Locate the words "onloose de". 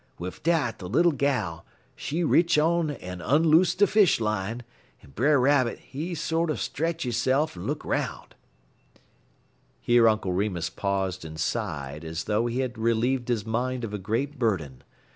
3.21-3.85